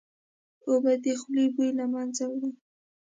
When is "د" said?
1.03-1.05